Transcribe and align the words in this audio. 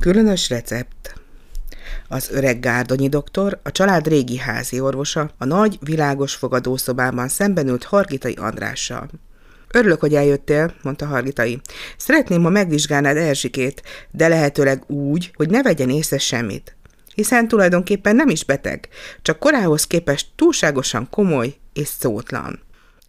Különös 0.00 0.48
recept. 0.48 1.14
Az 2.08 2.30
öreg 2.30 2.60
Gárdonyi 2.60 3.08
doktor, 3.08 3.60
a 3.62 3.70
család 3.70 4.08
régi 4.08 4.36
házi 4.36 4.80
orvosa, 4.80 5.30
a 5.38 5.44
nagy, 5.44 5.78
világos 5.80 6.34
fogadószobában 6.34 7.28
szemben 7.28 7.68
ült 7.68 7.84
Hargitai 7.84 8.32
Andrással. 8.32 9.10
Örülök, 9.72 10.00
hogy 10.00 10.14
eljöttél, 10.14 10.74
mondta 10.82 11.06
Hargitai. 11.06 11.60
Szeretném, 11.96 12.42
ha 12.42 12.48
megvizsgálnád 12.48 13.16
Erzsikét, 13.16 13.82
de 14.10 14.28
lehetőleg 14.28 14.90
úgy, 14.90 15.30
hogy 15.34 15.50
ne 15.50 15.62
vegyen 15.62 15.90
észre 15.90 16.18
semmit. 16.18 16.76
Hiszen 17.14 17.48
tulajdonképpen 17.48 18.16
nem 18.16 18.28
is 18.28 18.44
beteg, 18.44 18.88
csak 19.22 19.38
korához 19.38 19.86
képest 19.86 20.26
túlságosan 20.36 21.08
komoly 21.10 21.54
és 21.72 21.88
szótlan. 21.88 22.60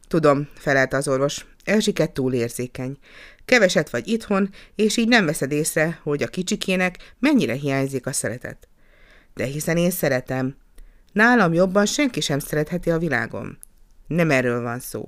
Tudom, 0.08 0.48
felelte 0.58 0.98
az 0.98 1.08
orvos, 1.08 1.46
Erzsike 1.70 2.06
túl 2.06 2.34
érzékeny. 2.34 2.98
Keveset 3.46 3.90
vagy 3.90 4.08
itthon, 4.08 4.50
és 4.76 4.98
így 4.98 5.08
nem 5.08 5.26
veszed 5.26 5.52
észre, 5.52 6.00
hogy 6.04 6.24
a 6.24 6.28
kicsikének 6.28 7.14
mennyire 7.20 7.54
hiányzik 7.54 8.06
a 8.06 8.12
szeretet. 8.12 8.68
De 9.34 9.46
hiszen 9.46 9.78
én 9.78 9.92
szeretem. 9.92 10.56
Nálam 11.12 11.54
jobban 11.54 11.86
senki 11.86 12.22
sem 12.22 12.40
szeretheti 12.40 12.90
a 12.90 12.98
világon. 12.98 13.58
Nem 14.08 14.32
erről 14.32 14.62
van 14.62 14.80
szó. 14.80 15.08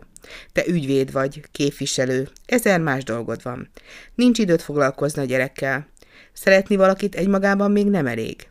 Te 0.54 0.64
ügyvéd 0.68 1.12
vagy, 1.12 1.42
képviselő, 1.52 2.30
ezer 2.46 2.80
más 2.80 3.04
dolgod 3.04 3.44
van. 3.44 3.70
Nincs 4.16 4.40
időt 4.40 4.62
foglalkozni 4.62 5.22
a 5.22 5.26
gyerekkel. 5.26 5.88
Szeretni 6.34 6.76
valakit 6.76 7.16
egymagában 7.16 7.72
még 7.72 7.86
nem 7.86 8.08
elég. 8.08 8.51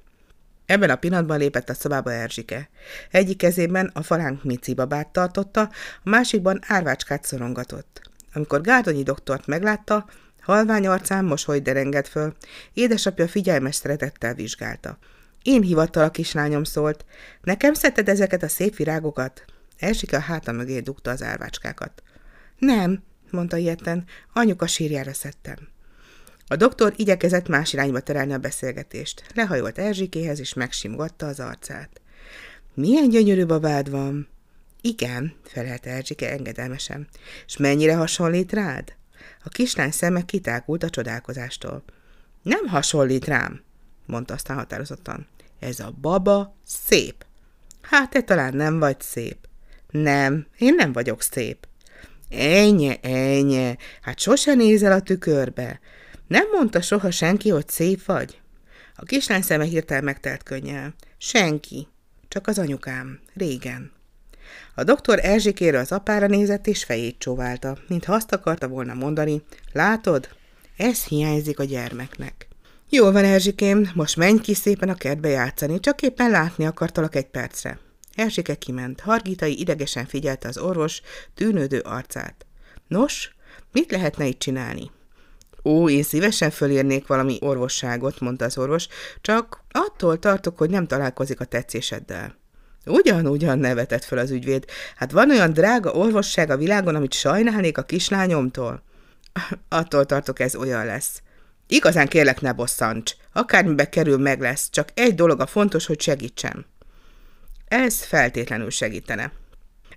Ebben 0.71 0.91
a 0.91 0.97
pillanatban 0.97 1.39
lépett 1.39 1.69
a 1.69 1.75
szobába 1.75 2.13
Erzsike. 2.13 2.69
Egyik 3.11 3.37
kezében 3.37 3.91
a 3.95 4.03
falánk 4.03 4.45
Mici 4.45 4.75
babát 4.75 5.09
tartotta, 5.09 5.61
a 5.61 5.71
másikban 6.03 6.61
árvácskát 6.67 7.25
szorongatott. 7.25 8.01
Amikor 8.33 8.61
Gárdonyi 8.61 9.03
doktort 9.03 9.47
meglátta, 9.47 10.09
halvány 10.41 10.87
arcán 10.87 11.25
mosoly 11.25 11.61
derengett 11.61 12.09
föl, 12.09 12.35
édesapja 12.73 13.29
figyelmes 13.29 13.75
szeretettel 13.75 14.35
vizsgálta. 14.35 14.99
Én 15.43 15.63
hivattal 15.63 16.05
a 16.05 16.11
kislányom 16.11 16.65
szólt. 16.65 17.05
Nekem 17.43 17.75
szedted 17.75 18.09
ezeket 18.09 18.43
a 18.43 18.49
szép 18.49 18.77
virágokat? 18.77 19.45
Erzsike 19.79 20.17
a 20.17 20.21
háta 20.21 20.53
mögé 20.53 20.81
dugta 20.81 21.11
az 21.11 21.23
árvácskákat. 21.23 22.03
Nem, 22.59 23.03
mondta 23.31 23.57
ilyetten, 23.57 24.05
anyuka 24.33 24.67
sírjára 24.67 25.13
szedtem. 25.13 25.59
A 26.53 26.57
doktor 26.57 26.93
igyekezett 26.97 27.49
más 27.49 27.73
irányba 27.73 28.01
terelni 28.01 28.33
a 28.33 28.39
beszélgetést. 28.39 29.23
Lehajolt 29.35 29.79
Erzsikéhez, 29.79 30.41
és 30.41 30.55
megsimogatta 30.55 31.27
az 31.27 31.41
arcát. 31.41 32.01
Milyen 32.75 33.09
gyönyörű 33.09 33.47
babád 33.47 33.91
van! 33.91 34.29
Igen, 34.81 35.35
felelte 35.45 35.91
Erzsike 35.91 36.31
engedelmesen. 36.31 37.09
És 37.47 37.57
mennyire 37.57 37.95
hasonlít 37.95 38.53
rád? 38.53 38.93
A 39.45 39.49
kislány 39.49 39.91
szeme 39.91 40.25
kitákult 40.25 40.83
a 40.83 40.91
csodálkozástól. 40.91 41.83
Nem 42.43 42.67
hasonlít 42.67 43.25
rám, 43.25 43.63
mondta 44.07 44.35
aztán 44.35 44.57
határozottan. 44.57 45.27
Ez 45.59 45.81
a 45.81 45.95
baba 46.01 46.55
szép. 46.67 47.25
Hát 47.81 48.11
te 48.11 48.23
talán 48.23 48.57
nem 48.57 48.79
vagy 48.79 49.01
szép. 49.01 49.37
Nem, 49.91 50.47
én 50.59 50.75
nem 50.75 50.93
vagyok 50.93 51.23
szép. 51.23 51.67
Ennyi, 52.31 52.99
ennyi, 53.03 53.77
hát 54.01 54.19
sose 54.19 54.55
nézel 54.55 54.93
a 54.93 55.03
tükörbe. 55.03 55.81
Nem 56.31 56.49
mondta 56.53 56.81
soha 56.81 57.11
senki, 57.11 57.49
hogy 57.49 57.69
szép 57.69 58.05
vagy? 58.05 58.41
A 58.97 59.05
kislány 59.05 59.43
szeme 59.43 59.65
hirtelen 59.65 60.05
megtelt 60.05 60.43
könnyel. 60.43 60.95
Senki, 61.19 61.89
csak 62.29 62.47
az 62.47 62.59
anyukám, 62.59 63.21
régen. 63.35 63.93
A 64.75 64.85
doktor 64.85 65.19
Erzsikéről 65.23 65.81
az 65.81 65.93
apára 65.93 66.27
nézett, 66.27 66.67
és 66.67 66.85
fejét 66.85 67.19
csóválta, 67.19 67.79
mintha 67.89 68.15
azt 68.15 68.33
akarta 68.33 68.69
volna 68.69 68.95
mondani, 68.95 69.43
látod, 69.73 70.29
ez 70.77 71.05
hiányzik 71.05 71.59
a 71.59 71.65
gyermeknek. 71.65 72.49
Jó 72.89 73.11
van, 73.11 73.25
Erzsikém, 73.25 73.91
most 73.95 74.17
menj 74.17 74.39
ki 74.41 74.55
szépen 74.55 74.89
a 74.89 74.95
kertbe 74.95 75.29
játszani, 75.29 75.81
csak 75.81 76.03
éppen 76.03 76.31
látni 76.31 76.67
akartalak 76.67 77.15
egy 77.15 77.29
percre. 77.29 77.79
Erzsike 78.15 78.55
kiment, 78.55 79.01
Hargitai 79.01 79.61
idegesen 79.61 80.07
figyelte 80.07 80.49
az 80.49 80.59
orvos 80.59 81.01
tűnődő 81.35 81.79
arcát. 81.79 82.47
Nos, 82.89 83.35
mit 83.73 83.91
lehetne 83.91 84.27
itt 84.27 84.39
csinálni? 84.39 84.91
Ó, 85.65 85.89
én 85.89 86.03
szívesen 86.03 86.51
fölírnék 86.51 87.07
valami 87.07 87.37
orvosságot, 87.41 88.21
mondta 88.21 88.45
az 88.45 88.59
orvos, 88.59 88.89
csak 89.21 89.65
attól 89.71 90.19
tartok, 90.19 90.59
hogy 90.59 90.71
nem 90.71 90.87
találkozik 90.87 91.41
a 91.41 91.45
tetszéseddel. 91.45 92.39
Ugyan, 92.87 93.27
ugyan 93.27 93.59
nevetett 93.59 94.05
fel 94.05 94.19
az 94.19 94.31
ügyvéd. 94.31 94.65
Hát 94.97 95.13
van 95.13 95.31
olyan 95.31 95.53
drága 95.53 95.93
orvosság 95.93 96.51
a 96.51 96.57
világon, 96.57 96.95
amit 96.95 97.13
sajnálnék 97.13 97.79
a 97.79 97.83
kislányomtól? 97.83 98.83
Attól 99.69 100.07
tartok, 100.07 100.41
ez 100.41 100.55
olyan 100.55 100.87
lesz. 100.87 101.23
Igazán 101.67 102.09
kérlek, 102.09 102.41
ne 102.41 102.53
bosszants. 102.53 103.17
Akármibe 103.33 103.89
kerül, 103.89 104.19
meg 104.19 104.41
lesz. 104.41 104.71
Csak 104.71 104.89
egy 104.95 105.15
dolog 105.15 105.41
a 105.41 105.47
fontos, 105.47 105.87
hogy 105.87 106.01
segítsem. 106.01 106.65
Ez 107.69 108.03
feltétlenül 108.05 108.71
segítene. 108.71 109.33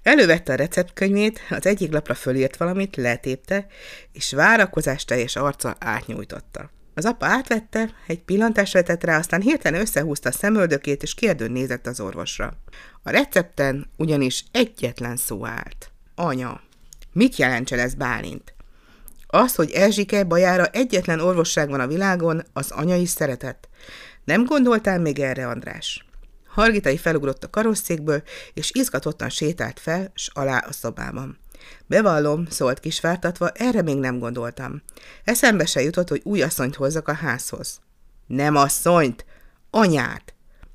Elővette 0.03 0.53
a 0.53 0.55
receptkönyvét, 0.55 1.39
az 1.49 1.65
egyik 1.65 1.91
lapra 1.91 2.13
fölírt 2.13 2.57
valamit, 2.57 2.95
letépte, 2.95 3.67
és 4.11 4.31
várakozás 4.31 5.05
teljes 5.05 5.35
arccal 5.35 5.75
átnyújtotta. 5.79 6.69
Az 6.95 7.05
apa 7.05 7.25
átvette, 7.25 7.89
egy 8.07 8.19
pillantást 8.19 8.73
vetett 8.73 9.03
rá, 9.03 9.17
aztán 9.17 9.41
hirtelen 9.41 9.81
összehúzta 9.81 10.29
a 10.29 10.31
szemöldökét, 10.31 11.03
és 11.03 11.13
kérdőn 11.13 11.51
nézett 11.51 11.87
az 11.87 11.99
orvosra. 11.99 12.57
A 13.03 13.09
recepten 13.09 13.89
ugyanis 13.97 14.43
egyetlen 14.51 15.15
szó 15.15 15.45
állt. 15.45 15.91
Anya. 16.15 16.61
Mit 17.13 17.35
jelentse 17.35 17.77
ez 17.77 17.93
Bálint? 17.93 18.53
Az, 19.27 19.55
hogy 19.55 19.71
Erzsike 19.71 20.23
bajára 20.23 20.65
egyetlen 20.65 21.19
orvosság 21.19 21.69
van 21.69 21.79
a 21.79 21.87
világon, 21.87 22.43
az 22.53 22.71
anyai 22.71 23.05
szeretet. 23.05 23.69
Nem 24.23 24.45
gondoltál 24.45 24.99
még 24.99 25.19
erre, 25.19 25.47
András? 25.47 26.05
Hargitai 26.53 26.97
felugrott 26.97 27.43
a 27.43 27.49
karosszékből, 27.49 28.23
és 28.53 28.71
izgatottan 28.73 29.29
sétált 29.29 29.79
fel, 29.79 30.11
s 30.15 30.29
alá 30.33 30.57
a 30.57 30.71
szobában. 30.71 31.37
Bevallom, 31.85 32.45
szólt 32.49 32.79
kisvártatva, 32.79 33.49
erre 33.49 33.81
még 33.81 33.97
nem 33.97 34.19
gondoltam. 34.19 34.81
Eszembe 35.23 35.65
se 35.65 35.81
jutott, 35.81 36.09
hogy 36.09 36.21
új 36.23 36.41
asszonyt 36.41 36.75
hozzak 36.75 37.07
a 37.07 37.13
házhoz. 37.13 37.79
Nem 38.27 38.55
asszonyt, 38.55 39.25
anyát, 39.69 40.33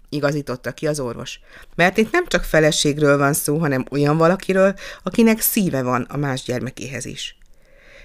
igazította 0.08 0.72
ki 0.72 0.86
az 0.86 1.00
orvos. 1.00 1.40
Mert 1.74 1.96
itt 1.96 2.12
nem 2.12 2.26
csak 2.26 2.44
feleségről 2.44 3.18
van 3.18 3.32
szó, 3.32 3.58
hanem 3.58 3.84
olyan 3.90 4.16
valakiről, 4.16 4.74
akinek 5.02 5.40
szíve 5.40 5.82
van 5.82 6.02
a 6.02 6.16
más 6.16 6.42
gyermekéhez 6.42 7.04
is. 7.04 7.38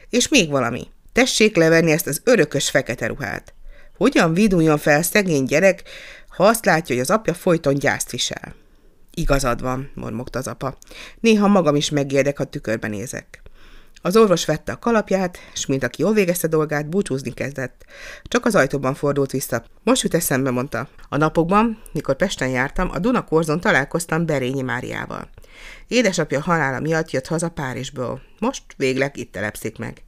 És 0.10 0.28
még 0.28 0.50
valami. 0.50 0.88
Tessék 1.14 1.56
levenni 1.56 1.92
ezt 1.92 2.08
az 2.08 2.22
örökös 2.24 2.70
fekete 2.70 3.08
ruhát. 3.08 3.54
Hogyan 3.98 4.34
viduljon 4.34 4.78
fel 4.78 5.02
szegény 5.02 5.44
gyerek, 5.44 5.84
ha 6.36 6.48
azt 6.48 6.66
látja, 6.66 6.96
hogy 6.96 7.04
az 7.04 7.10
apja 7.10 7.34
folyton 7.34 7.74
gyászt 7.74 8.12
visel? 8.12 8.56
Igazad 9.14 9.62
van, 9.62 9.92
mormogta 9.94 10.40
az 10.40 10.48
apa. 10.48 10.78
Néha 11.20 11.48
magam 11.48 11.76
is 11.76 11.90
megérdek, 11.90 12.38
ha 12.38 12.44
tükörben 12.44 12.90
nézek. 12.90 13.42
Az 14.02 14.18
orvos 14.18 14.46
vette 14.46 14.72
a 14.72 14.80
kalapját, 14.80 15.38
és 15.54 15.66
mint 15.66 15.84
aki 15.84 16.02
jól 16.02 16.14
végezte 16.14 16.48
dolgát, 16.48 16.90
búcsúzni 16.90 17.34
kezdett. 17.34 17.86
Csak 18.24 18.46
az 18.46 18.56
ajtóban 18.56 18.94
fordult 18.94 19.32
vissza. 19.32 19.64
Most 19.84 20.02
jut 20.02 20.14
eszembe, 20.14 20.52
mondta. 20.52 20.88
A 21.10 21.18
napokban, 21.18 21.82
mikor 21.92 22.16
Pesten 22.16 22.50
jártam, 22.50 22.90
a 22.92 23.00
Dunakorzon 23.00 23.60
találkoztam 23.60 24.26
Berényi 24.26 24.62
Máriával. 24.62 25.30
Édesapja 25.88 26.42
halála 26.42 26.80
miatt 26.80 27.12
jött 27.12 27.28
haza 27.28 27.50
Párizsból. 27.50 28.22
Most 28.40 28.64
végleg 28.78 29.18
itt 29.18 29.32
telepszik 29.32 29.78
meg. 29.78 30.04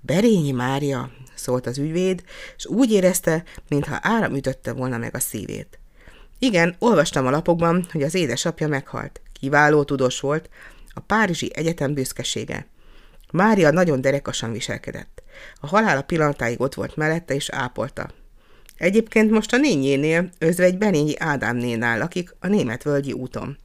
Berényi 0.00 0.52
Mária, 0.52 1.10
szólt 1.44 1.66
az 1.66 1.78
ügyvéd, 1.78 2.22
és 2.56 2.66
úgy 2.66 2.92
érezte, 2.92 3.44
mintha 3.68 3.98
áram 4.02 4.34
ütötte 4.34 4.72
volna 4.72 4.98
meg 4.98 5.14
a 5.14 5.18
szívét. 5.18 5.78
Igen, 6.38 6.76
olvastam 6.78 7.26
a 7.26 7.30
lapokban, 7.30 7.86
hogy 7.92 8.02
az 8.02 8.14
édesapja 8.14 8.68
meghalt. 8.68 9.20
Kiváló 9.32 9.84
tudós 9.84 10.20
volt, 10.20 10.48
a 10.94 11.00
Párizsi 11.00 11.50
Egyetem 11.54 11.94
büszkesége. 11.94 12.66
Mária 13.32 13.70
nagyon 13.70 14.00
derekasan 14.00 14.52
viselkedett. 14.52 15.22
A 15.60 15.66
halála 15.66 16.02
pillanatáig 16.02 16.60
ott 16.60 16.74
volt 16.74 16.96
mellette 16.96 17.34
és 17.34 17.50
ápolta. 17.50 18.10
Egyébként 18.76 19.30
most 19.30 19.52
a 19.52 19.56
nényénél, 19.56 20.30
özvegy 20.38 20.78
Benényi 20.78 21.18
Ádámnénál 21.18 21.98
lakik 21.98 22.34
a 22.40 22.46
német 22.46 22.82
völgyi 22.82 23.12
úton. 23.12 23.58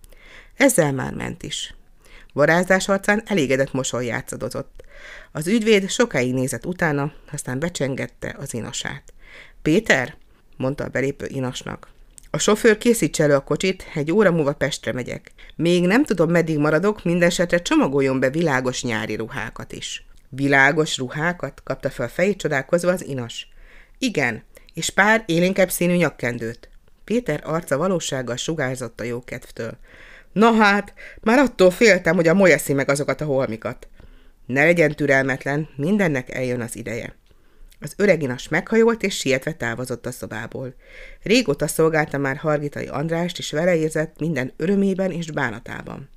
Ezzel 0.56 0.92
már 0.92 1.14
ment 1.14 1.44
is. 1.44 1.74
Varázás 2.34 2.88
arcán 2.88 3.22
elégedett 3.26 3.74
mosoly 3.74 4.06
játszadozott. 4.06 4.84
Az 5.32 5.48
ügyvéd 5.48 5.90
sokáig 5.90 6.34
nézett 6.34 6.66
utána, 6.66 7.14
aztán 7.32 7.60
becsengette 7.60 8.36
az 8.40 8.54
inasát. 8.54 9.04
Péter, 9.62 10.16
mondta 10.58 10.84
a 10.84 10.88
belépő 10.88 11.26
inasnak. 11.30 11.88
A 12.32 12.38
sofőr 12.38 12.78
készítse 12.78 13.24
elő 13.24 13.34
a 13.34 13.44
kocsit, 13.44 13.86
egy 13.94 14.12
óra 14.12 14.32
múlva 14.32 14.54
Pestre 14.54 14.94
megyek. 14.94 15.32
Még 15.56 15.86
nem 15.86 16.04
tudom, 16.04 16.30
meddig 16.30 16.58
maradok, 16.58 17.04
mindesetre 17.04 17.62
csomagoljon 17.62 18.20
be 18.20 18.30
világos 18.30 18.84
nyári 18.84 19.16
ruhákat 19.16 19.72
is. 19.72 20.06
Világos 20.30 20.98
ruhákat? 20.98 21.62
kapta 21.64 21.90
fel 21.90 22.10
fejét 22.10 22.38
csodálkozva 22.38 22.92
az 22.92 23.06
inas. 23.06 23.48
Igen, 23.98 24.44
és 24.74 24.90
pár 24.90 25.24
élénkebb 25.26 25.70
színű 25.70 25.96
nyakkendőt. 25.96 26.70
Péter 27.04 27.42
arca 27.44 27.78
valósággal 27.78 28.36
sugárzott 28.36 29.00
a 29.00 29.04
jókedvtől. 29.04 29.78
Na 30.32 30.52
hát, 30.52 30.94
már 31.22 31.40
attól 31.40 31.72
féltem, 31.72 32.16
hogy 32.16 32.28
a 32.28 32.34
molyeszi 32.34 32.74
meg 32.74 32.90
azokat 32.90 33.22
a 33.22 33.26
holmikat. 33.26 33.88
Ne 34.46 34.64
legyen 34.64 34.92
türelmetlen, 34.92 35.70
mindennek 35.76 36.34
eljön 36.36 36.62
az 36.62 36.76
ideje. 36.76 37.16
Az 37.82 37.94
öreginas 37.98 38.48
meghajolt 38.48 39.04
és 39.04 39.18
sietve 39.18 39.54
távozott 39.54 40.06
a 40.06 40.12
szobából. 40.12 40.74
Régóta 41.24 41.68
szolgálta 41.68 42.18
már 42.18 42.38
Hargitai 42.38 42.86
Andrást, 42.86 43.38
és 43.38 43.52
vele 43.52 43.76
érzett 43.76 44.20
minden 44.20 44.54
örömében 44.58 45.12
és 45.12 45.32
bánatában. 45.32 46.10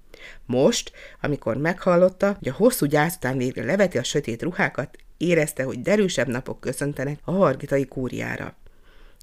Most, 0.46 0.92
amikor 1.20 1.56
meghallotta, 1.56 2.36
hogy 2.38 2.48
a 2.48 2.54
hosszú 2.54 2.86
gyász 2.86 3.16
után 3.16 3.36
végre 3.36 3.64
leveti 3.64 3.98
a 3.98 4.02
sötét 4.02 4.42
ruhákat, 4.42 4.96
érezte, 5.16 5.62
hogy 5.62 5.82
derűsebb 5.82 6.28
napok 6.28 6.60
köszöntenek 6.60 7.18
a 7.24 7.30
hargitai 7.30 7.86
kúriára. 7.86 8.56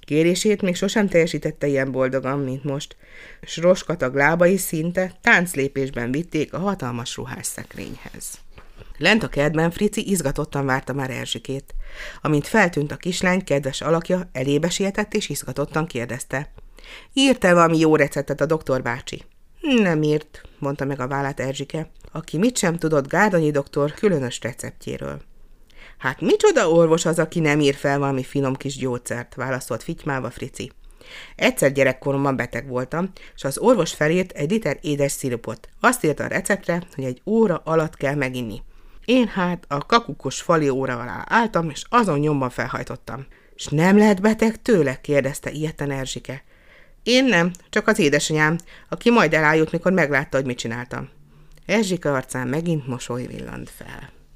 Kérését 0.09 0.61
még 0.61 0.75
sosem 0.75 1.07
teljesítette 1.07 1.67
ilyen 1.67 1.91
boldogan, 1.91 2.39
mint 2.39 2.63
most, 2.63 2.95
s 3.41 3.57
roskatag 3.57 4.15
lábai 4.15 4.57
szinte 4.57 5.11
tánclépésben 5.21 6.11
vitték 6.11 6.53
a 6.53 6.57
hatalmas 6.57 7.15
ruhás 7.15 7.45
szekrényhez. 7.45 8.39
Lent 8.97 9.23
a 9.23 9.27
kertben 9.27 9.71
Frici 9.71 10.09
izgatottan 10.09 10.65
várta 10.65 10.93
már 10.93 11.09
Erzsikét. 11.09 11.75
Amint 12.21 12.47
feltűnt 12.47 12.91
a 12.91 12.95
kislány, 12.95 13.43
kedves 13.43 13.81
alakja 13.81 14.29
elébe 14.31 14.69
sietett 14.69 15.13
és 15.13 15.29
izgatottan 15.29 15.85
kérdezte. 15.85 16.51
Írt-e 17.13 17.53
valami 17.53 17.77
jó 17.77 17.95
receptet 17.95 18.41
a 18.41 18.45
doktor 18.45 18.81
bácsi? 18.81 19.23
Nem 19.61 20.03
írt, 20.03 20.41
mondta 20.59 20.85
meg 20.85 20.99
a 20.99 21.07
vállát 21.07 21.39
Erzsike, 21.39 21.89
aki 22.11 22.37
mit 22.37 22.57
sem 22.57 22.77
tudott 22.77 23.07
Gárdonyi 23.07 23.51
doktor 23.51 23.93
különös 23.93 24.39
receptjéről. 24.41 25.28
Hát 25.99 26.21
micsoda 26.21 26.69
orvos 26.69 27.05
az, 27.05 27.19
aki 27.19 27.39
nem 27.39 27.59
ír 27.59 27.75
fel 27.75 27.99
valami 27.99 28.23
finom 28.23 28.55
kis 28.55 28.77
gyógyszert, 28.77 29.35
válaszolt 29.35 29.83
fitymába 29.83 30.29
Frici. 30.29 30.71
Egyszer 31.35 31.71
gyerekkoromban 31.71 32.35
beteg 32.35 32.67
voltam, 32.67 33.11
és 33.35 33.43
az 33.43 33.57
orvos 33.57 33.93
felírt 33.93 34.31
egy 34.31 34.51
liter 34.51 34.77
édes 34.81 35.11
szirupot. 35.11 35.69
Azt 35.79 36.03
írta 36.03 36.23
a 36.23 36.27
receptre, 36.27 36.83
hogy 36.95 37.03
egy 37.03 37.21
óra 37.25 37.61
alatt 37.65 37.95
kell 37.95 38.15
meginni. 38.15 38.61
Én 39.05 39.27
hát 39.27 39.65
a 39.67 39.85
kakukos 39.85 40.41
fali 40.41 40.69
óra 40.69 40.99
alá 40.99 41.25
álltam, 41.27 41.69
és 41.69 41.83
azon 41.89 42.19
nyomban 42.19 42.49
felhajtottam. 42.49 43.25
És 43.55 43.67
nem 43.67 43.97
lehet 43.97 44.21
beteg 44.21 44.61
tőle? 44.61 45.01
kérdezte 45.01 45.51
ilyetten 45.51 45.91
Erzsike. 45.91 46.43
Én 47.03 47.25
nem, 47.25 47.51
csak 47.69 47.87
az 47.87 47.99
édesanyám, 47.99 48.57
aki 48.89 49.09
majd 49.11 49.33
elájult, 49.33 49.71
mikor 49.71 49.91
meglátta, 49.91 50.37
hogy 50.37 50.45
mit 50.45 50.57
csináltam. 50.57 51.09
Erzsike 51.65 52.11
arcán 52.11 52.47
megint 52.47 52.87
mosoly 52.87 53.25
villant 53.25 53.69
fel. 53.69 54.18